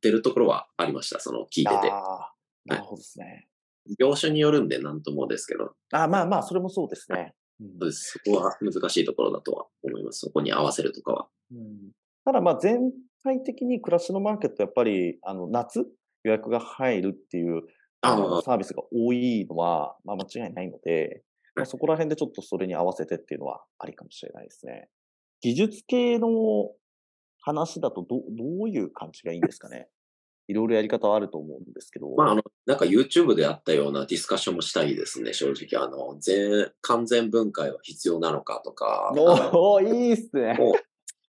[0.00, 1.20] てるところはありました。
[1.20, 1.90] その聞いてて。
[1.90, 3.48] ああ、なるほどですね。
[3.98, 7.34] 業種によるんでなんともですけど、ああまあまあ、それもそうですね。
[7.60, 10.20] うんそこは難しいところだとは思います。
[10.20, 11.28] そこに合わせるとかは。
[11.52, 11.92] うん
[12.24, 12.92] ただまあ全
[13.26, 15.86] 体的に暮らしのマーケットやっぱりあの夏
[16.24, 17.62] 予約が入るっていう
[18.00, 21.22] ああのサービスが多いのは、まあ、間違いないので、
[21.54, 24.88] まあ、そこら辺でちょっとそれに合わせてっていうのはありかもしれないですね。
[25.40, 26.28] 技術系の
[27.40, 29.88] 話だとどどういう感じがいいんですかね？
[30.48, 32.08] いろいろやり方はあると思うんですけど。
[32.16, 35.82] まあ、あの、なんか YouTube であったようなディスカッションもしたいですね、正直。
[35.82, 39.12] あの、全、完全分解は必要なのかとか。
[39.16, 40.54] おおいいっすね。
[40.56, 40.74] もう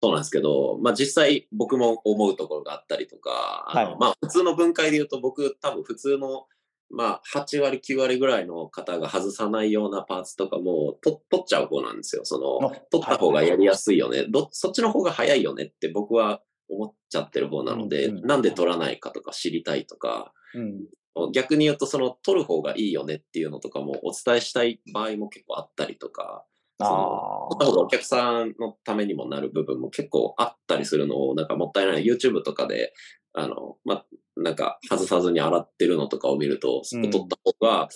[0.03, 6.47] そうなんですけど、まあ実際僕も思うところがあったりとか、あのはいまあ普通の分解で言うと僕多分普通の
[6.91, 12.23] まあ8割9割ぐらいの方が外さないようなパーツとかもと取っちゃう方なんですよ。
[12.25, 14.27] その、あ取った方がやりやすいよね。
[14.29, 21.33] どそっちの方が早いよねって僕は思っちゃってる方なので、うんうんなんで取らないかとか知りたいとか、うん。
[21.33, 26.45] 逆に言うとその取る方がいいよねっていうのとかもお伝えしたい場合も結構あったりとか、
[26.83, 32.93] そのお客さんのためにもなる部分も結構あったりするのを、なんかもったいない YouTube とかで、
[33.35, 34.05] あの、ま、
[34.37, 37.89] なんか外さずに洗ってるのとかを見ると、そこ取った方が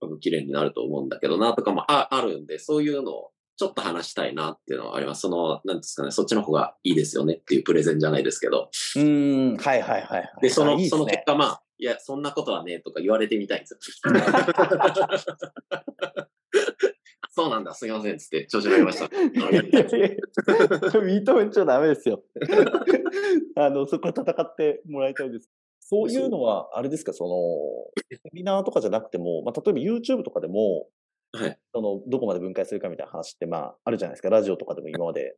[0.00, 5.22] 多分綺麗になると思うんだけどなとかもああるんで、そういうのをちょっと話したいなっていうのはあります。
[5.22, 8.68] その、なんですかね、そっちの方がいいですよねっていうプレゼンじゃないですけど。
[8.96, 9.56] うーん。
[9.56, 10.30] はいはいはいはい。
[10.42, 13.78] で、その、あいいねその結果、まあ、いや、そんなことはねえとか言われてみたいんですよ。
[17.36, 19.14] そうなんだ、すいません、つって、調子乗りました。
[19.14, 22.24] いやいや認めちゃダメですよ。
[23.56, 25.50] あの、そこは戦ってもらいたいです。
[25.80, 30.88] そういうのは、あれですか、その、セミナーとかじゃなくても、まあ、例えば YouTube とかでも、
[31.32, 31.58] はい。
[31.74, 34.30] その、どこまで分解するかみたいな話って、まあ、あるじゃないですか。
[34.30, 35.36] ラジオとかでも今まで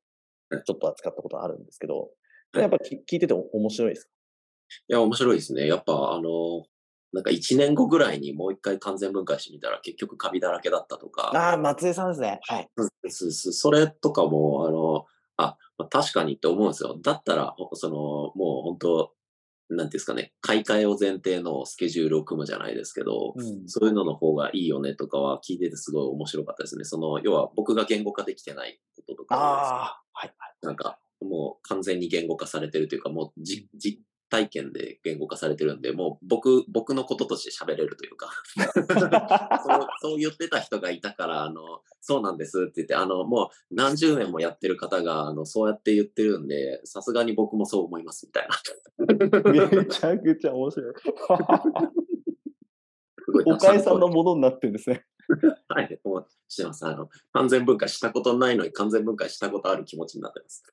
[0.51, 2.11] はいちょっと扱ったことあるんですけど、
[2.53, 4.11] はいやっぱき聞いてて面白いですか？
[4.89, 5.67] いや、面白いですね。
[5.67, 6.65] やっぱ、あの、
[7.13, 12.41] なんか1年後ぐらいにもう一回完全分解してみたら結局カビだらけだったとか、ああ、松江さんですね。
[12.43, 12.69] はい。
[13.09, 16.99] そそそれとかも、あの、あ、まあ確かにって思うんですよ。
[17.01, 19.13] だったら、ほその、もう本当、
[19.71, 26.85] なんていうんですかね、買い替えを前提のスケジュールを組むじゃないですけど、うんそういうのの方がいいよねとかは聞いててすごい面白かったですね。
[26.85, 30.35] その、要は僕が言語化できてないこととかをああ、はい。
[30.63, 38.31] なんか、もう完全に言語化されてるというか、もうじ実体験で言語化されてるんで、もう僕、僕のこととして喋れるというか、
[39.65, 48.57] そう、そう言ってた人がいたから、あの、そうなんですって言って、あの、もう何十年もやってる方が、あの、そうやって言ってるんで、さすがに僕もそう思いますみたいな。
[49.53, 50.95] めちゃくちゃ面白い。
[53.47, 55.05] おかえさんのものになってるんですね。
[55.69, 56.87] はい、もうしてます。
[56.87, 60.65] あの、完全分解したことないのに完全分解したことある気持ちになってます。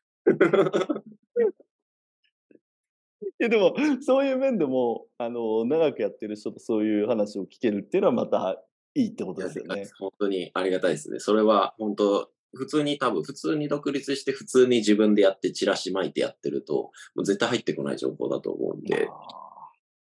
[3.40, 9.88] いやでも、そういう面でも、あの、長くやってる人とそういう話を聞けるっていうのはまたいいってことですよね。
[10.00, 11.20] 本当にありがたいですね。
[11.20, 19.10] それは本当、普通に多分、普通に独立して普通に自分でやってチラシ巻いてやってると、もう絶対入ってこない情報だと思うんで、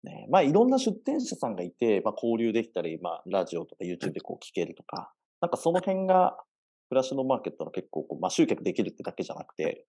[0.03, 6.38] ね、まあいろんな出店者さんがいて、まあ、交流できたり、まあ、ラジオとか YouTube でこう聞けるとか、なんかその辺が
[6.89, 9.86] 暮らしのマーケットの結構こう、まあ、集客できるってだけじゃなくて、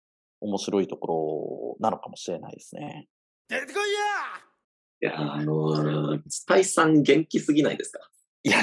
[0.43, 3.09] 面白いところなのかもしれないですね。
[3.49, 3.81] 出てこ
[5.01, 8.01] いやいや、あのー、スタイさん元気すぎないですか？
[8.45, 8.59] いや、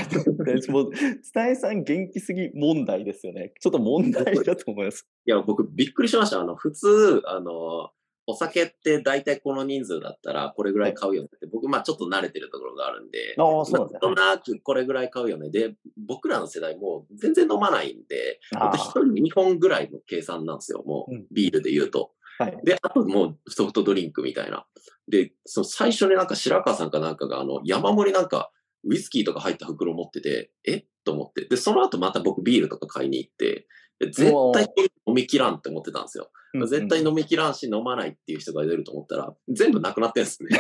[0.74, 3.54] もう、伝えさん元気すぎ問題ですよね。
[3.62, 5.08] ちょっと問題だと思います。
[5.26, 6.42] いや、僕びっくりしました。
[6.42, 7.90] あの、普通、あの、
[8.30, 14.00] お酒って大体この人数だったらこれぐらい買うよねって、僕まあちょっと慣れてるところがあるんで、ああ、そうですね。
[14.04, 15.50] なんとなくこれぐらい買うよね。
[15.50, 20.84] で、僕らの世代もう全然飲まないんで、ああと一人2本ぐらいの計算なんですよ。
[20.86, 22.12] もうんうビールで言うと。
[22.38, 22.60] はい。
[22.64, 24.66] で、あともうソフトドリンクみたいな。
[25.08, 28.52] で、その最初になんか白川さんかなんかがあの山盛りなんか
[28.84, 30.86] ウイスキーとか入った袋持ってて、え？
[31.04, 31.46] と思って。
[31.46, 33.68] で、その後また僕ビールとか買いに行って、
[34.00, 34.68] で絶対
[35.08, 36.32] 飲み切らんって思ってたんですよ。
[36.68, 40.50] 絶対飲み切らんし飲まないっていう人が出ると思ったら、全部なくなってんですね。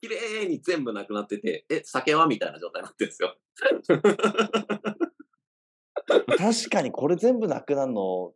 [0.00, 3.36] 綺麗に全部なくなってて、え、酒はみたいな状態になってるんですよ。
[6.36, 8.34] 確かにこれ全部なくなるの、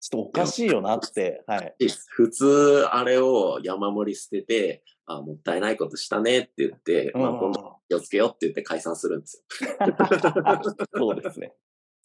[0.00, 1.44] ちょっとおかしいよなって。
[1.46, 1.74] はい。
[2.08, 9.68] 普通、あれを山盛り捨てて、あ、もったいないことしたねって言って、まあ、今度気をつけようって言って解散するんですよ。
[10.96, 11.52] そうですね。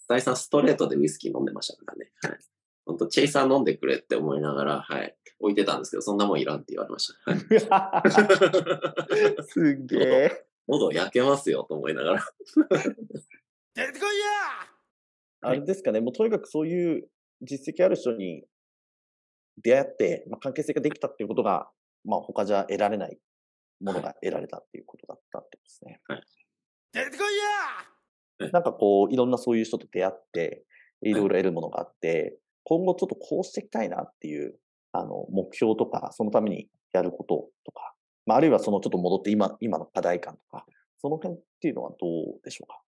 [0.07, 2.11] 大さんストレートでウイスキー飲んでましたからね。
[2.21, 2.39] はい。
[2.85, 5.17] 本当チェイサー飲んでくれって思いながら、はい。
[5.39, 7.31] 置いてたんですけど、そんなもんいらんって言われました。
[7.31, 10.45] はい、すげえ。
[10.67, 12.25] 喉焼けますよと思いながら。
[13.75, 14.75] 出てこいや
[15.41, 17.07] あれですかね、もうとにかくそういう
[17.41, 18.43] 実績ある人に
[19.61, 21.69] 出会って、まあ、関係性ができたっていうことが、
[22.03, 23.17] まあ他じゃ得られない
[23.81, 26.01] ものが得られたっていうことだったってことですね。
[26.93, 27.23] 出てこ
[28.39, 28.51] いや！
[28.51, 30.65] なんかこう、いろんなそういう人と出会って、
[31.01, 34.57] いろいろ得るものがあって、今後ちょっとこうしていきたいなっていう、
[34.91, 37.93] あの、目標とか、そのためにやることとか、
[38.25, 40.65] まあ、あるいはそのちょっと戻って今、今の課題感とか、
[40.97, 42.81] その辺っていうのはどうでしょうか？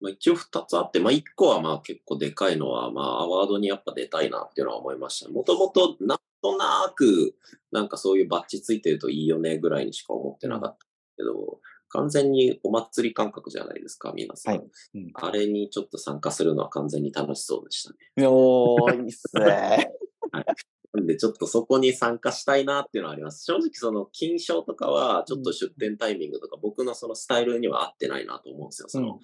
[0.00, 5.30] まあ、一応二つあって、まあ一個はまあ結構でかいのは、まあアワードにやっぱ出たいなっていうのは思いました。
[5.30, 7.34] もともとなんとなく、
[7.72, 10.78] なんかそういうバッジついてるといいよねぐらいにしか思ってなかった
[11.16, 14.56] けど、完全にお祭り感覚じゃないですか、皆さん。
[14.56, 18.26] はいうんあれにちょっと参加するのは完全に楽しそうでしたね。
[18.26, 19.92] おー、いいっすね。
[20.94, 23.44] なんで、ちょっとそこに参加したいなっていうのはあります。
[23.44, 28.88] 正直、その、金賞とかは、ちょっと出店タイミングとか、僕のそのスタイルには合ってないなと思うんですよ。
[28.88, 29.20] その、うん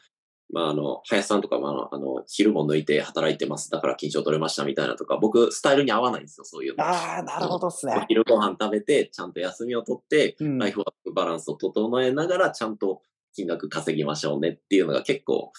[0.52, 3.70] まあ、あの、林さんとかも、あの、あの昼も抜いて働いてます。
[3.70, 6.85] だから金賞取れましたみたいなとか、僕、スタイルに合わないんですよ、そういうの。
[6.85, 7.94] ああ、なるほどっすね。
[7.96, 13.02] お昼ご飯食べて、ちゃんと休みを取って、うんライフワークバランスを整えながら、ちゃんと
[13.35, 15.52] 金額稼ぎましょうねっていうのが結構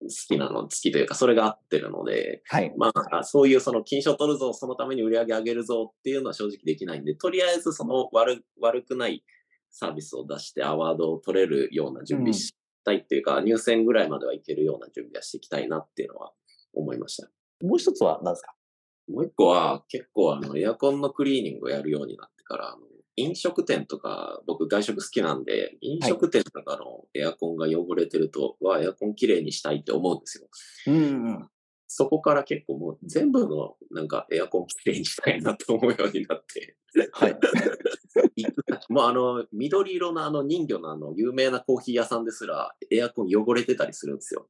[0.00, 2.72] 好きなの、好きというか、それが合ってるので、はい。
[2.76, 9.24] まあ、そういうその金賞取るぞ、そのために売り上げ上げるぞっていうのは正直できないんで、とりあえずその悪悪くない
[9.70, 12.54] サービスを出してアワードを取れるような準備し
[12.88, 16.32] たいっていうか、入選ぐらいまではいけるような準備はしていきたいなっていうのは
[16.72, 17.28] 思いました。
[17.62, 18.54] もう一つは何ですか？
[19.08, 22.78] もう一個は結構あのエアコンのクリーニングをやるようになってから、あの
[23.16, 30.48] 飲食店とか、僕外食好きなんで、飲食店とかのエアコンが汚れてると、わ、エアコンきれいにしたいって思うんですよ。
[30.86, 31.48] うん。
[31.88, 36.76] そこから結構もう全部のなんかエアコンきれいにしたいなと思うようになって。
[37.12, 37.36] はい。
[38.90, 44.48] もうあの、緑色のあの人魚のあの有名なコーヒー屋さんですらエアコン汚れてたりするんですよ。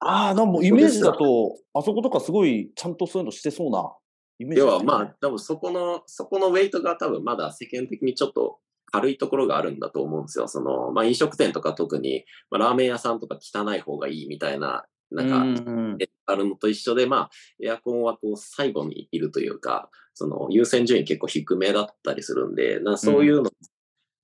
[0.00, 3.92] ああ、なんもイメージだと、あそことかすごいちゃんとそういうのしてそうな
[4.38, 8.58] イメージではですねまあ多分そこの、そこのウェイトが多分まだ世間的にちょっと
[8.90, 10.46] 軽いところがあるんだと思うんですよ。
[10.46, 15.98] その、まあ飲食店とか特に、まあラーメン屋さんとか汚い方がいいみたいな、なんか、うん
[16.30, 17.30] あるのと一緒で、まあ、
[17.62, 23.50] エアコンはこう最後にいるというか、その優先順位結構低めだったりするんで、なそういうの、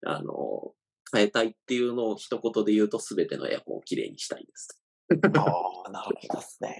[0.04, 0.72] あの、
[1.12, 4.82] 変えたいっていうのを一言で言うと、すべてのエアコンをきれいにしたいです。
[5.34, 6.76] ああ、 なるほどですね。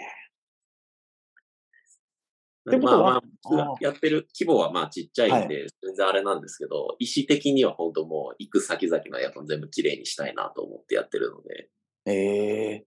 [2.81, 11.71] まあまあ、やってる規模はまあちっちゃいんで、全然あれなんですけど、意思的には本当もう行く先々のエアコン全部きれいにしたいなと思ってやってるので、
[12.07, 12.87] ええ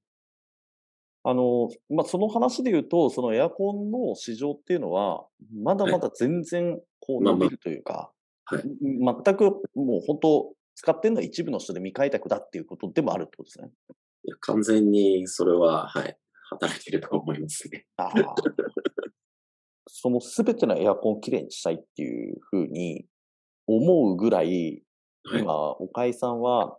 [1.30, 5.26] あの、まあ、その話で言うと、そのエアコンの市場っていうのは、
[5.62, 8.14] まだまだ全然こう伸びるというか、
[8.46, 8.66] はい。
[8.66, 13.70] ん全くもう本当、使ってるのは一部の人で未開拓だっていうことでもあるってことですね。
[14.24, 16.18] いや完全にそれは、はい、
[16.52, 17.86] 働いてると思いますね。
[17.98, 18.12] ああ。
[19.88, 23.06] そのすべてのエアコンをきれいにしたいっていうふうに
[23.66, 24.82] 思うぐらい、
[25.26, 25.42] はい。
[25.42, 26.78] 今、岡井さんは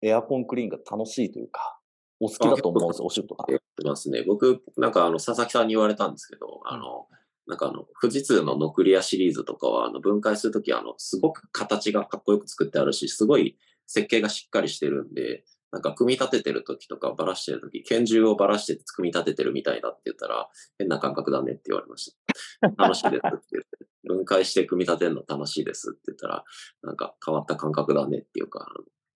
[0.00, 1.79] エアコンクリーンが楽しいというか、
[2.20, 3.46] お好きだと思うんですよ、お仕事が。
[3.50, 4.22] やってますね。
[4.26, 7.08] 僕、なんかあの、佐々木さんに言われたんですけど、あの、
[7.46, 22.12] なんかあの、富士通のノクリアシリーズとかは、あの、分解するとき、あの、すごく形がかっこよく作ってあるし、すごい設計がしっかりしてるんで、なんか組み立ててるときとか、ばらしてるとき、拳銃をばらして組み立ててるみたいだって言ったら、変な感覚だねって言われまし
[22.60, 22.68] た。
[22.76, 26.44] 楽しいですって言って、分解して組み立てるの楽しいですって言ったら、
[26.82, 28.66] なんか変わった感覚だねっていうか、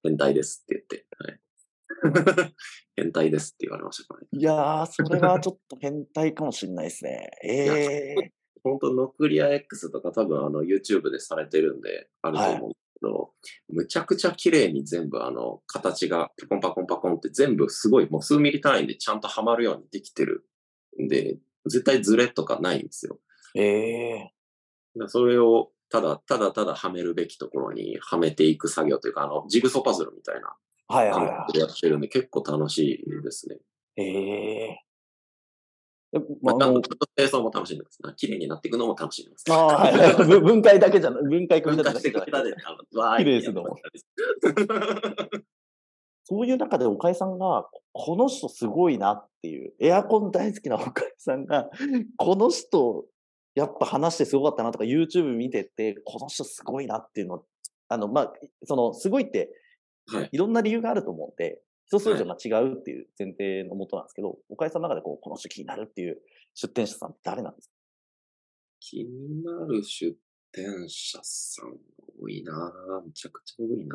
[0.02, 1.40] 変態ですって言って、はい。
[2.96, 4.26] 変態ですって言われましたね。
[4.32, 7.30] いやー、それはちょっと変態かもしれないですね。
[7.42, 8.32] ええ
[8.64, 13.32] 本当ノクリア X とか多分あの YouTube でされてるんであると思うんですけど、
[13.68, 20.46] むちゃくちゃ綺麗に全部あの形がパコンパコンパコンって全部すごいもう数ミリ単位でちゃんとはまるようにできてる
[20.98, 23.20] んで、絶対ズレとかないんですよ。
[23.54, 24.18] ええ
[24.94, 30.56] だからそれをただただただはめるべきところにはめていく作業というか、あのジグソーパズルみたいな感
[30.94, 33.56] はいはいやってるんで結構楽しいですね。
[33.96, 34.02] い。
[34.02, 34.84] えええ
[36.42, 37.98] まあ、の清掃も楽しんでます。
[38.16, 39.44] 綺麗になっていくのも楽しんでます。
[39.50, 42.50] あーはいはいぶ 分解だけじゃな分解組み分立てだけじゃな
[43.20, 43.64] い綺麗ですの
[46.26, 51.68] そういう中で岡井さんが、この人すごいなっていう、エアコン大好きな岡井さんが、
[52.16, 53.04] この人、
[53.54, 57.44] やっぱ話してすごかったなとか、YouTube 見てて、この人すごいなっていうの、
[57.88, 58.32] あの、まあ、
[58.64, 59.50] その、すごいって、
[60.06, 66.18] はいいろんな理由があると思うんで、人それぞ違うっていう前提のもとなんですけど、岡井さんの中でこう、この人気になるっていう
[66.54, 67.70] 出店者さんって誰なんです
[68.80, 70.16] 気になる出
[70.52, 71.76] 店者さん
[72.20, 73.06] 多いなぁ。
[73.06, 73.86] めちゃくちゃ多い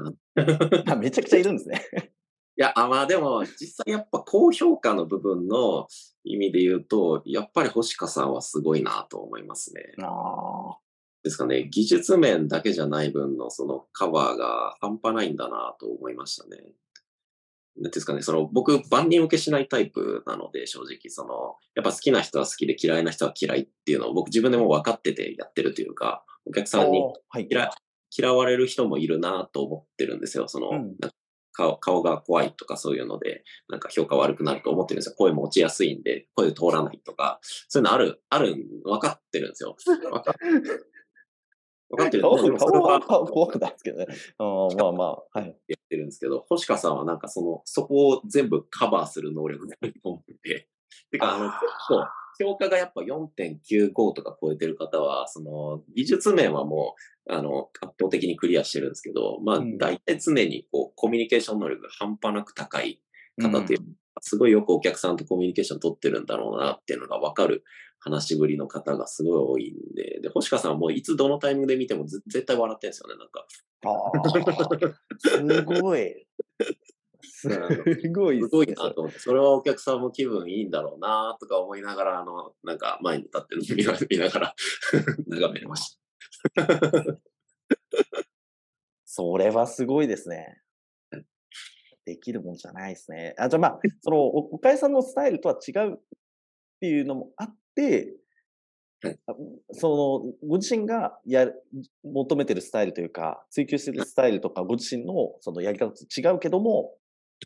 [0.86, 1.82] なめちゃくちゃいるんですね。
[2.60, 5.88] や、あまあでも、実際やっぱ高評価の部分の
[6.26, 9.82] 意味で言うと、やっぱり星香さんはすごいなと思いますね。
[10.04, 10.78] あ
[11.24, 16.58] ですかね、技術面だけじゃない分のそのカバーが半端ないんだなと思いましたね。
[16.58, 16.72] なんてい
[17.82, 26.68] うんですかね、その僕、万人受けしないタイプなので、正直、その、やっぱ好きな人は好きで嫌いな人は嫌いっていうのを僕自分でも分かっててやってるというか、お客あ。
[26.68, 27.48] さんにおーはい。
[27.50, 27.70] 嫌
[28.18, 30.48] 嫌われる人もいるなと思ってるんですよ。
[30.48, 30.96] その、うん
[31.60, 35.16] 顔顔が怖いとかそういうので、なんか評価悪くなると思ってるんですよ。
[35.18, 38.56] 声も落ちやすいんで、声通らないとか、そういうのある、ある、
[38.86, 39.76] 分かってるんですよ。
[39.86, 40.34] 分か
[41.90, 44.06] 分かってるん顔で、でもそれは顔は顔怖くないですけどね。
[44.38, 45.50] まあまあ、はい。
[45.50, 45.56] っ
[45.90, 50.68] てるんですけど、星川さんはなんかその、そこを全部カバーする能力があると思ってて、
[51.12, 52.06] てか、あの、結構、
[52.42, 56.96] 評価がやっぱ4.95とか超えてる方は、その、技術面はも
[57.28, 63.02] う、あの、圧倒的にクリアしてるんですけど、まあ、うん大体常にこう、コミュニケーション能力が半端なく高い
[63.42, 63.88] 方っていう、うん
[64.22, 67.64] すごいよくお客さんとコミュニケーション取ってるんだろうなっていうのがわかる
[68.00, 73.46] 話しぶりの方がすごい多いんで、で、星川さんはもういつどのタイミングで見てもず絶対笑ってんですよね、なんか。
[73.86, 76.28] あーすごい。
[77.22, 77.48] す
[78.14, 84.56] ごいすごいなと思って、それはお客さんも気分いいんだろうなとか思いながら、あの、なんか前に立ってるの見な見ながら
[85.28, 85.98] 眺めてまし
[86.56, 86.68] た。
[89.06, 90.62] それはすごいですね。
[92.06, 93.36] できるもんじゃないですね。
[93.38, 95.98] あ、じゃあまあ、その、お岡井さんのスタイルとは違うっ
[96.80, 97.59] ていうのもあって、
[99.02, 99.34] はいあ
[99.72, 101.64] その、ご自身がやる、
[102.04, 106.96] 求めてるスタイルというか、追求してるスタイルとか、ご自身のそのやり方と違うけども、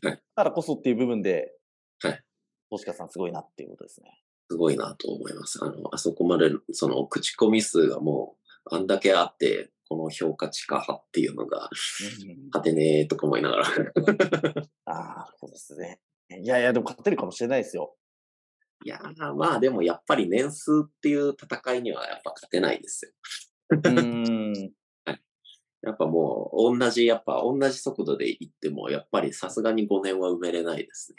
[0.02, 1.52] はいだからこそっていう部分で、
[2.00, 2.20] はい。
[2.70, 4.10] 星川さんすごいなっていうことですね。
[4.50, 5.60] すごいなと思います。
[5.62, 8.36] あの、あそこまで、その、口コミ数がも
[8.70, 11.70] う、あんだけあって、この評価値化派っていうのが、
[12.52, 13.66] 勝てねえとか思いながら。
[14.86, 14.92] あ
[15.28, 16.00] あ、そうですね。
[16.42, 17.94] いやいや、でも勝てるかもしれないですよ。
[18.84, 23.12] いやー、まあでもやっぱり年数っていう戦いにはやっぱ勝てないですよ。
[23.70, 24.72] うーん。
[25.82, 31.18] やっぱもう、同じ、やっぱ同じ速度で行っても、やっぱりさすがに5年は埋めれないですね。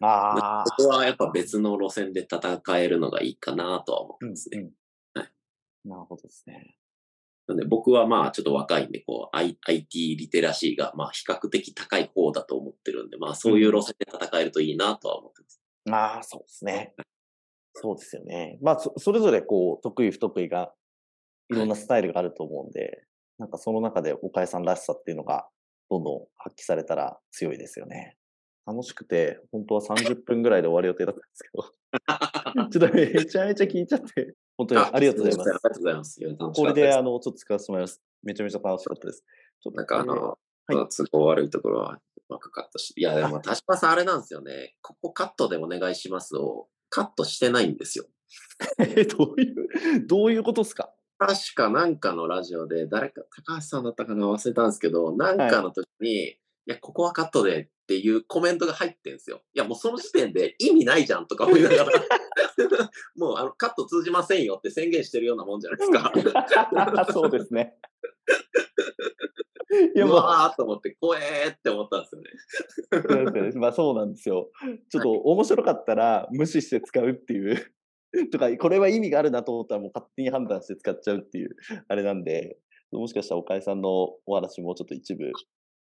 [0.00, 0.64] ああ。
[0.64, 4.58] ここはやっぱ別の路線で戦えるのがいいかなとは思ってうんますね。
[4.60, 4.70] うん
[5.20, 5.32] はい
[5.84, 6.76] なるほどですね。
[7.46, 15.30] なんで僕はまあちょっと若いんで、こう、I- IT リテラシーがまあ比較的高い方だと思ってるんで、まあそういう路線で戦えるといいなとは思
[15.86, 16.94] まあ、そうですね。
[17.74, 18.58] そうですよね。
[18.62, 20.72] まあ、そそれぞれこう、得意不得意が、
[21.48, 23.04] いろんなスタイルがあると思うんで、
[23.38, 25.48] なんかその中で岡井さんらしさっていうのが、
[25.88, 28.16] どんどん発揮されたら強いですよね。
[28.66, 31.62] 楽しくて、本当は30分ぐらいで終わる予定だったんですけど、
[32.70, 35.52] ちょっとめちゃめちゃ聞いちゃって、本当にありがとうございますあ。
[35.52, 36.20] りがとうございます。
[36.20, 38.02] これすであの、ちょっと使わせてもらいます。
[38.24, 39.24] めちゃめちゃ楽しかったです。
[39.60, 40.36] ちょっとなんかあの、はい
[40.68, 43.00] 都合悪いところはうまくカットして。
[43.00, 44.74] いや、でも、田島さんあれなんですよね。
[44.82, 48.06] ここカットでお願いしますを、カットしてないんですよ。
[48.78, 50.90] えどういう、どういうことですか？
[51.18, 59.40] 確かなんかのラジオで、誰か、高橋さんだったかな忘れたんですけど、なんかの時に、い、や、ここはカットでっていうコメントが入ってんですよ。
[59.54, 61.86] いや、もうその時点で意味ないじゃんとか思いながら、
[63.16, 66.12] もうあのカット通じませんよって宣言してるようなもんじゃないですか。
[67.12, 67.78] そうですね。
[69.84, 73.52] いいや、もう、わーと思って、怖えーって思ったんですよね。
[73.54, 74.50] まあそうなんですよ。
[74.90, 77.72] ちょっと面白かったら無視して使うっていう。
[78.32, 81.56] とか、これは意味があるなと思ったらもう勝手に判断して使っちゃうっていう、
[81.88, 82.58] あれなんで、
[82.92, 83.90] もしかしたら岡井さんの
[84.26, 85.30] お話もちょっと一部、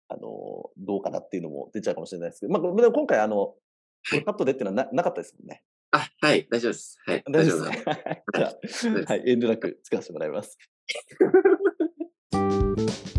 [0.10, 3.56] あの、どうかなっていうのも出ちゃうかもしれないですけど、まあ、でも今回あの、
[4.26, 5.64] カットでっていうのはななかったですもんね。
[5.92, 6.98] あ、はい、大丈夫です。
[7.06, 8.24] はい、大丈夫です大ね。
[8.34, 8.48] じゃ
[9.08, 10.58] あ、はい、遠慮なく使わせてもらいます。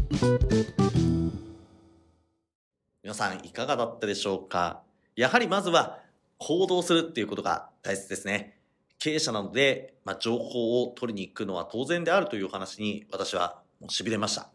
[3.05, 4.83] 皆さんいかがだったでしょうか？
[5.15, 6.01] やはりまずは
[6.39, 8.59] 行動するっていうことが大切ですね。
[8.99, 14.49] 経営者なので、まあ、情報を取りに行くのは当然であるというお話に私はもう痺れました。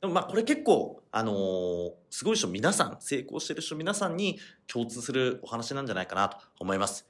[0.00, 4.38] でもまあこれ結構、あのーすごい人皆さん、成功してる人皆さんに
[4.68, 7.08] 共通するお話なんじゃないかなと思います。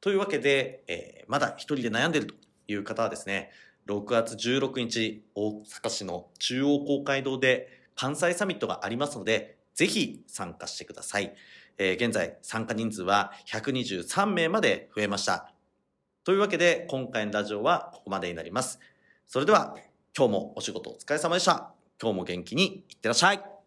[0.00, 2.34] というわけで、えーまだ一人で悩んでると
[2.68, 3.50] いう方はですね、
[3.90, 11.34] 6月16日、大阪市の中央公会堂で関西サミットがありますので、ぜひ参加してください。
[11.76, 15.52] えー現在参加人数は123名まで増えました。
[16.22, 18.78] というわけで今回のラジオはここまでになります。
[19.26, 19.74] それでは
[20.16, 21.72] 今日もお仕事お疲れ様でした。
[22.00, 23.59] 今日も元気にいってらっしゃい。